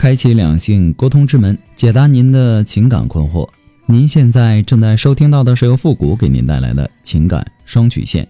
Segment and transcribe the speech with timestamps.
[0.00, 3.46] 开启两性沟通之门，解答您的情感困惑。
[3.84, 8.26] 您现在正在收听到的是由复古给您带来的情感双曲线，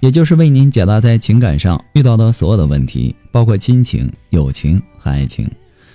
[0.00, 5.50] 也就是为您解答在情感上遇到的所有的问题，包括亲情、友情和爱情。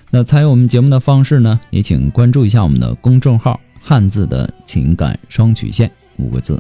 [0.10, 1.60] 那参与我们节目的方式呢？
[1.70, 6.60] 也请关注一下我们的公众号“汉字的情感双曲线”五个字。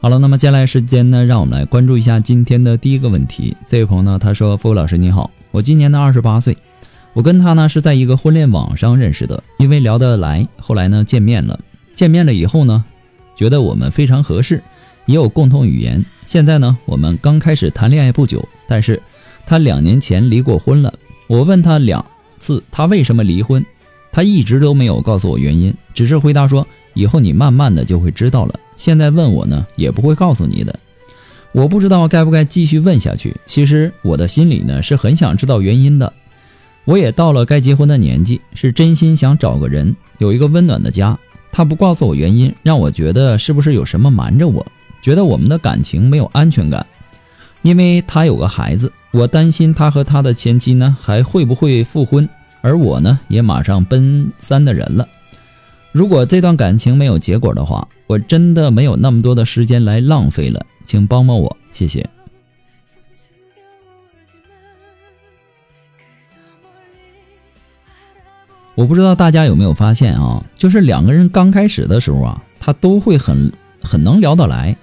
[0.00, 3.56] 好了，那么接下来时间呢，让我们来关注一下今天的第一个问题。
[3.68, 6.58] 这位朋友呢，他说：“付老师你好，我今年呢二十八岁。”
[7.14, 11.58] 我跟他呢是在一个婚恋网上认识的，因为聊得来，后来呢见面了。
[11.94, 12.84] 见面了以后呢，
[13.34, 14.62] 觉得我们非常合适，
[15.06, 16.04] 也有共同语言。
[16.26, 19.02] 现在呢，我们刚开始谈恋爱不久，但是
[19.46, 20.92] 他两年前离过婚了。
[21.26, 22.04] 我问他两
[22.38, 23.64] 次，他为什么离婚，
[24.12, 28.54] 他一直都没有告诉我原因，只是回答说以后你慢慢的就会知道了。
[28.76, 30.78] 现在问我呢，也不会告诉你的。
[31.50, 33.34] 我不知道该不该继续问下去。
[33.44, 36.12] 其实我的心里呢是很想知道原因的。
[36.88, 41.18] 我也到了该结婚的年纪，是真心想找个人有一个温暖的家。
[41.52, 44.66] 他不告诉我原因，让我觉得是不是有什么瞒着我？
[45.02, 46.86] 觉得我们的感情没有安全感，
[47.60, 52.26] 因为他有个孩子，我担心他和他的前妻呢还会不会复婚，
[52.62, 55.06] 而我呢也马上奔三的人了。
[55.92, 62.08] 如果这段感情没有结果的话，我真的没有那么多的时间来浪费了，请帮帮我，谢谢。
[68.78, 73.52] 我不知道大家有没有发现啊，就是两个人刚开始的时候啊，他都会很
[73.82, 74.76] 很能聊得来，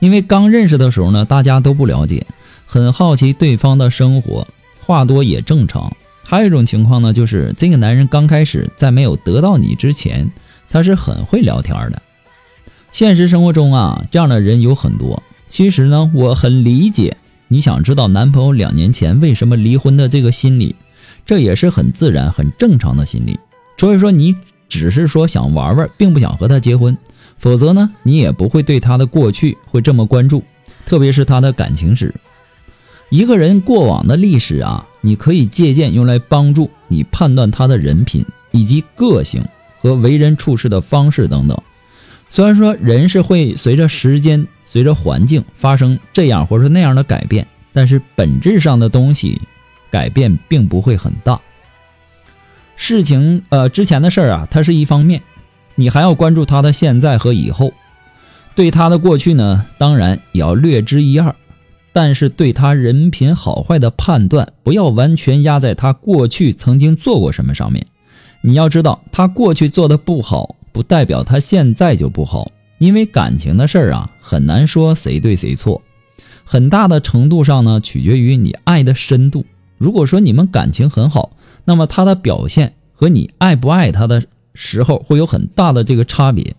[0.00, 2.26] 因为刚认识的时候呢，大家都不了解，
[2.66, 4.46] 很好奇对方的生活，
[4.82, 5.90] 话多也正常。
[6.22, 10.30] 还有一种情况呢，就是这个男人刚开始在没有得到你之前，
[10.68, 12.02] 他是很会聊天的。
[12.92, 15.22] 现实生活中啊，这样的人有很多。
[15.48, 17.16] 其实呢，我很理解
[17.48, 20.76] 你想知道男朋友两年前为什么离婚的这个心理。
[21.28, 23.38] 这也是很自然、很正常的心理，
[23.76, 24.34] 所以说你
[24.66, 26.96] 只是说想玩玩，并不想和他结婚，
[27.36, 30.42] 否则呢，你也不会对他的过去会这么关注，
[30.86, 32.14] 特别是他的感情史。
[33.10, 39.44] 一个人过往的历史啊，你可以借鉴用来帮助你判断他的人品以及个性
[39.82, 41.54] 和为人处事的方式等等。
[42.30, 49.38] 虽然说人是会随着时间、随着环境发生这样或者那样的改变，但是本质上的东西。
[49.90, 51.40] 改变并不会很大。
[52.76, 55.22] 事情呃之前的事儿啊，它是一方面，
[55.74, 57.72] 你还要关注他的现在和以后。
[58.54, 61.34] 对他的过去呢，当然也要略知一二，
[61.92, 67.86] 但是对他人品好坏的判断，不要完全压在他过去曾经做过什么上面。
[68.40, 72.50] 你要知道，他过去做的不好，不代表他现在就不好。
[72.78, 75.82] 因为感情的事儿啊，很难说谁对谁错，
[76.44, 79.44] 很大的程度上呢，取决于你爱的深度。
[79.78, 84.24] 如果说你们感情很好，那么他的表现和你爱不爱他的
[84.54, 86.54] 时候会有很大的这个差别。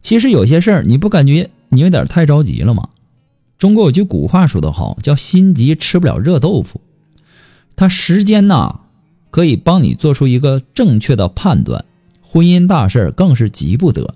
[0.00, 2.88] 其实有些事儿你不感觉你有点太着急了吗？
[3.58, 6.80] 中国有句古话说得好，叫心急吃不了热豆腐。
[7.74, 8.80] 他时间呐，
[9.30, 11.84] 可以帮你做出一个正确的判断。
[12.20, 14.14] 婚姻大事更是急不得。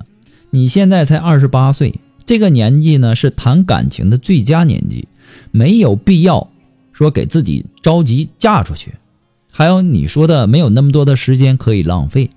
[0.51, 5.09] 你现在才二十八岁，这个年纪呢是谈感情的最佳年纪，
[5.51, 6.52] 没有必要。
[6.93, 8.95] 说给自己着急嫁出去，
[9.51, 12.31] 还有你说的没有那么多的时间可以浪费。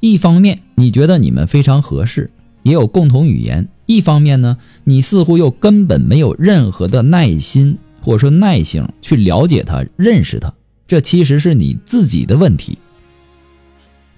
[0.00, 2.30] 一方面你觉得你们非常合适，
[2.62, 10.52] 也有共同语言；一方面呢，你似乎又根本没有任何的耐心或者说耐性去了解他、认识他。
[10.86, 12.76] 这其实是你自己的问题。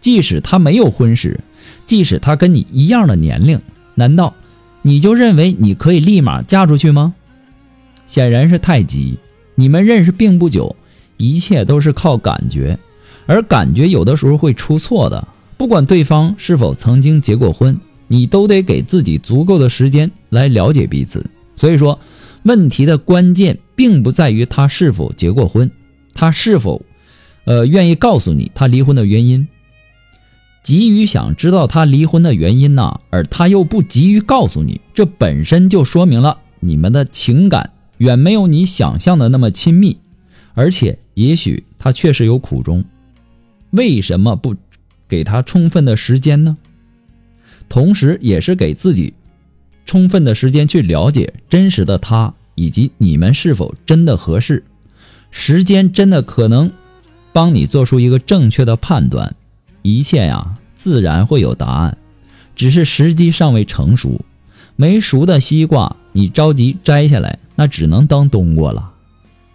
[0.00, 1.38] 即使他没有婚史，
[1.84, 3.60] 即使他跟你一样的年龄，
[3.94, 4.34] 难道
[4.82, 7.14] 你就认为你可以立马嫁出去吗？
[8.08, 9.18] 显然是太急。
[9.56, 10.76] 你们认识并不久，
[11.16, 12.78] 一切都是靠感觉，
[13.26, 15.26] 而感觉有的时候会出错的。
[15.56, 21.24] 不管对方是否曾经结过婚，你都得给自己足够的时间来了解彼此。
[21.56, 21.98] 所以说，
[22.42, 25.70] 问题的关键并不在于他是否结过婚，
[26.12, 26.82] 他是否，
[27.46, 29.48] 呃，愿意告诉你他离婚的原因。
[30.62, 37.70] 急于想知道他离婚的原因呢，而他又不急于告诉你，这本身就说明了你们的情感。
[37.98, 39.96] 远没有你想象的那么亲密，
[40.54, 42.84] 而且也许他确实有苦衷，
[43.70, 44.54] 为什么不
[45.08, 46.56] 给他充分的时间呢？
[47.68, 49.14] 同时，也是给自己
[49.84, 54.64] 充分的时间去了解真实的他以及你们是否真的合适。
[55.30, 56.70] 时间真的可能
[57.32, 59.34] 帮你做出一个正确的判断，
[59.82, 61.98] 一切呀自然会有答案，
[62.54, 64.20] 只是时机尚未成熟。
[64.76, 68.92] 没熟的西瓜，你着急摘下来，那只能当冬瓜了。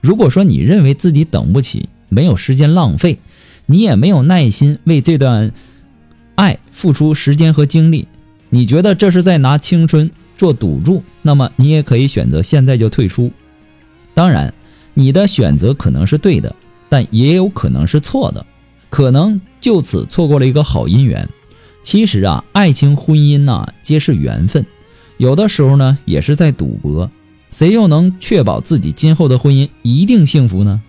[0.02, 3.20] 如果说你认为自己等不起，没有时间浪费，
[3.68, 5.54] 你也没有耐心为这段
[6.36, 8.08] 爱付出时间和精力，
[8.50, 13.32] 你觉得这是在拿青春做赌注，那么你也可以选择现在就退出。
[14.14, 14.54] 当然，
[14.94, 16.54] 你的选择可能是对的，
[16.90, 18.46] 但也有可能是错的，
[18.90, 21.30] 可能就此错过了一个好姻缘。
[21.84, 24.66] 其实啊，爱情、婚姻呐，皆是缘分。
[25.18, 27.10] 有的时候呢，也是在赌博，
[27.52, 30.82] 谁又能确保自己今后的婚姻一定幸福呢？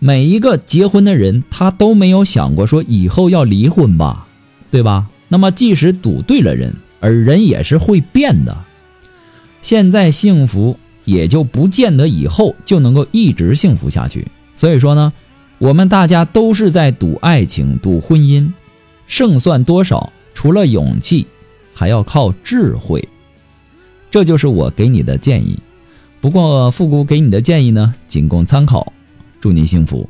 [0.00, 4.26] 每一个结婚的人，他都没有想过说以后要离婚吧，
[4.70, 5.06] 对吧？
[5.28, 8.56] 那么，即使赌对了人，而人也是会变的。
[9.62, 14.26] 现在幸福，也就不见得以后就能够一直幸福下去。
[14.54, 15.12] 所以说呢，
[15.58, 18.52] 我们大家都是在赌爱情、赌婚姻，
[19.06, 21.26] 胜算多少，除了勇气，
[21.72, 23.08] 还要靠智慧。
[24.12, 25.58] 这就是我给你的建议，
[26.20, 28.92] 不过复古给你的建议呢，仅供参考。
[29.40, 30.06] 祝你幸福。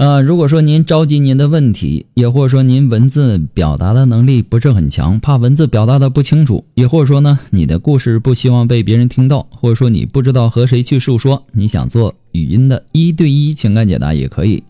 [0.00, 14.62] 呃，如果说您着急您的问题，也或者说您文字表达的能力不是很强，怕文字表达的不清楚，也或者说呢，你的故事不希望被别人听到，或者说你不知道和谁去诉说，你想做语音的一对一情感解答也可以。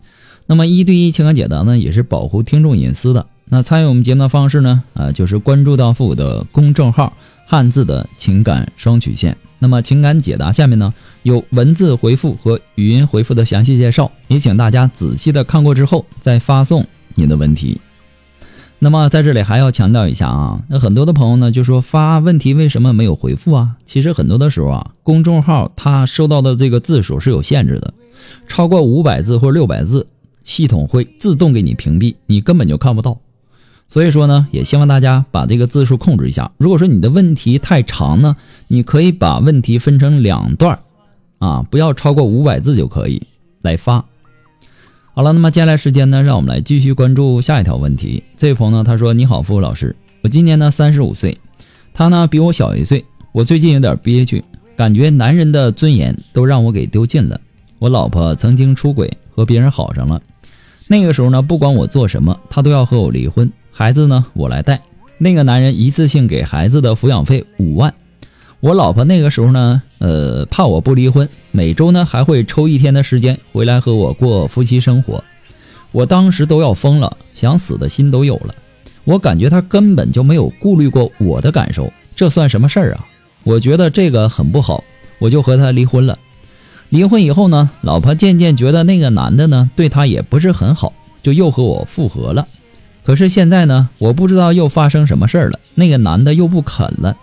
[0.47, 3.25] 那么一对一情感解答呢，也是保护听众隐私的。
[3.45, 7.13] 那参与我们节目的方式呢，啊，就是关注到父的公众号
[7.51, 9.35] “汉字的情感双曲线”。
[9.59, 10.93] 那么情感解答下面呢
[11.23, 17.81] 有文字回复和语音回复的详细介绍，也请大家仔细的看过之后再发送您的问题。
[18.79, 23.75] 那么在这里还要强调一下啊，那很多的朋友呢就说发问题为什么没有回复啊？
[23.83, 27.93] 其实很多的时候啊，公众号它收到的这个字数是有限制的，
[28.47, 30.07] 超过五百字或者六百字，
[30.45, 33.19] 系统会自动给你屏蔽，你根本就看不到。
[33.91, 36.49] 所以说呢，也希望大家把这个字数控制一下。
[36.57, 38.37] 如果说你的问题太长呢，
[38.69, 40.79] 你可以把问题分成两段
[41.39, 43.21] 啊，不要超过五百字就可以
[43.61, 44.05] 来发。
[45.13, 48.23] 好了，那么接下来时间呢，让我们来继续关注下一条问题。
[48.37, 51.37] 这位朋友呢，他说：“你好，付老师，我今年呢三十五岁，
[51.93, 53.03] 他呢比我小一岁。
[53.33, 54.41] 我最近有点憋屈，
[54.77, 57.37] 感觉男人的尊严都让我给丢尽了。
[57.77, 60.21] 我老婆曾经出轨，和别人好上了。
[60.87, 64.81] 那个时候呢，不管我做什么，他都要和我离婚。”孩子呢，我来带。
[65.17, 67.93] 那个男人一次性给孩子的抚养费五万。
[68.59, 75.23] 我老婆那个时候呢，呃，怕我不离婚，每周呢还会抽一天的时间回来和我过夫妻生活。
[75.91, 78.53] 我当时都要疯了，想死的心都有了。
[79.03, 83.05] 我感觉他根本就没有顾虑过我的感受，这算什么事儿啊？
[83.43, 84.83] 我觉得这个很不好，
[85.17, 86.19] 我就和他离婚了。
[86.89, 90.93] 离婚以后呢，老婆渐渐觉得那个男的呢对她也不是很好，
[91.23, 92.47] 就又和我复合了。
[93.03, 95.59] 可是现在呢，我不知道又发生什么事儿了。
[95.75, 97.17] 那个男的又不肯了，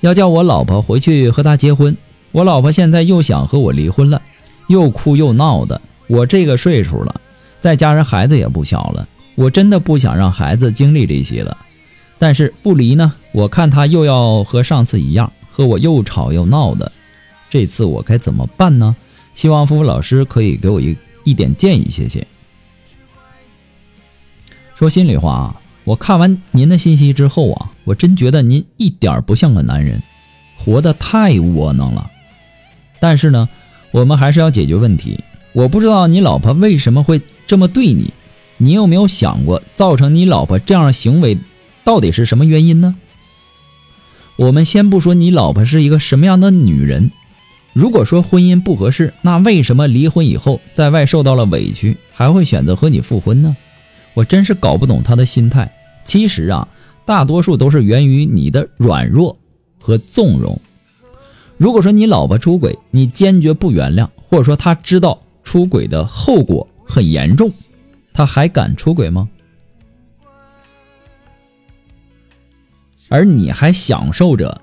[0.00, 1.96] 要叫我老婆回去和他结婚。
[2.32, 4.20] 我老婆现在又想和我离婚了，
[4.68, 5.80] 又哭又闹的。
[6.06, 7.20] 我这个岁数了，
[7.60, 11.56] 再加上孩子也不小了，我真的不想让孩子经历这些了。
[12.18, 16.90] 但是不离呢，我看他又要和上次一样，和我又吵又闹的。
[17.48, 18.94] 这次我该怎么办呢？
[19.34, 22.26] 希望付付老师可以给我一一点建议，谢谢。
[24.74, 30.02] 说心里话啊，我看完您的信息之后啊，我真觉得您一点不像个男人，
[30.56, 32.10] 活得太窝囊了。
[32.98, 33.48] 但是呢，
[33.92, 35.22] 我们还是要解决问题。
[35.52, 38.12] 我不知道你老婆为什么会这么对你，
[38.56, 41.38] 你有没有想过造成你老婆这样行为
[41.84, 42.96] 到底是什么原因呢？
[44.34, 47.12] 我们先不说你老婆是一个什么样的女人，
[47.72, 53.56] 如果说婚姻不合适，那为什么离婚以后在外受到了委屈，还会选择和你复婚呢？
[54.14, 55.70] 我真是搞不懂他的心态。
[56.04, 56.66] 其实啊，
[57.04, 59.36] 大多数都是源于你的软弱
[59.78, 60.60] 和纵容。
[61.56, 67.50] 如果说你老婆出轨，你坚决不原谅，或者说他知道出轨的后果很严重，
[68.12, 69.28] 他还敢出轨吗？
[73.08, 74.60] 而你还享受着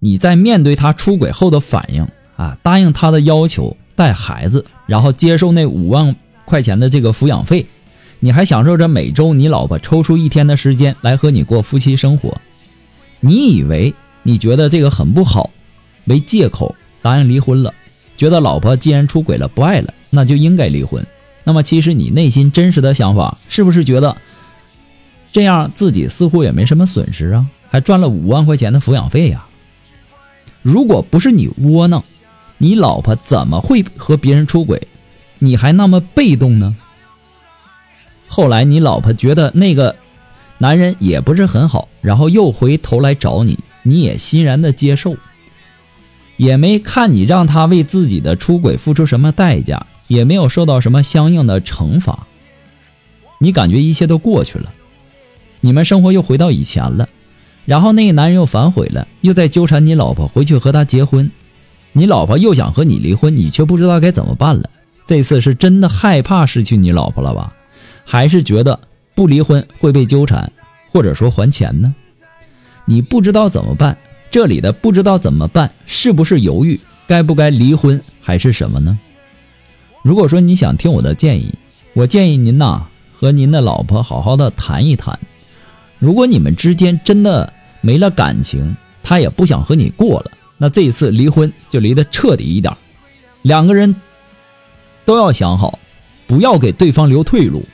[0.00, 7.66] 你在面对他出轨后的反应啊，答应他的要求带孩子，然后接受那五万块钱的这个抚养费，
[8.20, 12.40] 你还享受着每周你老婆抽出一天的时间来和你过夫妻生活，
[13.20, 15.50] 你以为你觉得这个很不好，
[16.04, 17.72] 为借口答应离婚了，
[18.16, 21.04] 觉得老婆既然出轨了不爱了，那就应该离婚。
[21.44, 24.16] 那么其实你内心真实的想法是不是觉得？
[25.32, 29.46] 这样自己似乎也没什么损失啊，还赚了五万块钱的抚养费呀。
[30.60, 32.04] 如果不是你窝囊，
[32.58, 34.80] 你老婆怎么会和别人出轨？
[35.44, 36.76] 你还那么被动呢？
[38.28, 39.96] 后来你老婆觉得那个
[40.58, 45.16] 男人也不是很好，然后又回头来找你，你也欣然的接受，
[46.36, 52.28] 也没看你让他为自己的出轨付出什么代价，也没有受到什么相应的惩罚，
[53.38, 54.72] 你感觉一切都过去了。
[55.60, 57.08] 你们生活又回到以前了，
[57.64, 61.28] 然后那个男人又反悔了，又在纠缠你老婆回去和他结婚，
[61.90, 64.70] 你老婆又想和你离婚，你却不知道该怎么办了。
[65.12, 67.52] 这次是真的害怕失去你老婆了吧？
[68.02, 68.80] 还是觉得
[69.14, 70.50] 不离婚会被纠缠，
[70.90, 71.94] 或者说还钱呢？
[72.86, 73.94] 你不知道怎么办，
[74.30, 78.98] 这里的不知道怎么办，是不是犹豫该不该离婚，还是什么呢？
[80.02, 81.52] 如果说你想听我的建议，
[81.92, 85.20] 我建议您呐和您的老婆好好的谈一谈。
[85.98, 87.52] 如果你们之间真的
[87.82, 92.74] 没了感情，他也不想和你过了，那这一次离婚就离得彻底一点。
[93.42, 93.94] 两个人
[95.04, 95.78] 都要想好，
[96.26, 97.64] 不要给对方留退路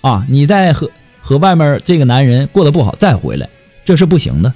[0.00, 0.26] 啊！
[0.28, 0.90] 你在和
[1.20, 3.48] 和外面这个男人过得不好再回来，
[3.84, 4.52] 这是不行的，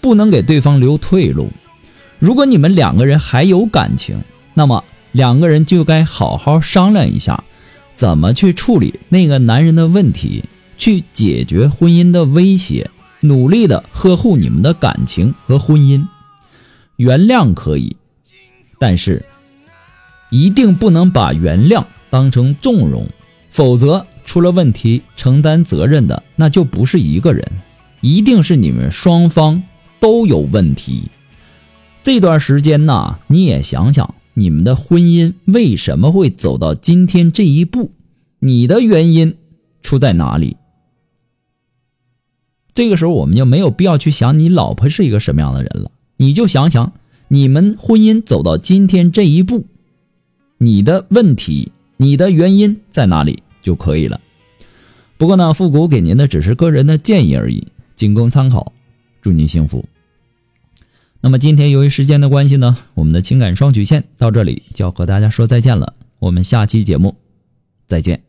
[0.00, 1.50] 不能给对方留退路。
[2.18, 4.22] 如果你们两个人还有感情，
[4.54, 7.44] 那么两个人就该好好商量一下，
[7.94, 10.44] 怎么去处理那个男人的问题。
[10.80, 12.88] 去解决婚姻的威胁，
[13.20, 16.06] 努力的呵护你们的感情和婚姻。
[16.96, 17.94] 原谅可以，
[18.78, 19.22] 但是
[20.30, 23.06] 一定不能把原谅当成纵容，
[23.50, 27.44] 否则出了问题承担责任的那就不是一个人，
[28.00, 29.62] 一定是你们双方
[29.98, 31.04] 都有问题。
[32.02, 37.92] 这段时间呢，你也想想，你们的婚姻为什么会走到今天这一步？
[38.38, 39.36] 你的原因
[39.82, 40.56] 出在哪里？
[42.72, 45.90] 这个时候，我们就没有必要去想你老婆是一个什么样的人了。
[46.16, 46.92] 你就想想，
[47.28, 49.66] 你们婚姻走到今天这一步，
[50.62, 54.20] 你的问题、你的原因在哪里就可以了。
[55.16, 58.74] 不过呢，复古给您的只是个人的建议而已，仅供参考。
[59.22, 59.86] 祝您幸福。
[61.22, 65.94] 那么今天由于时间的关系呢，我们的情感双曲线到这里就要和大家说再见了。
[66.18, 67.16] 我们下期节目
[67.86, 68.22] 再见。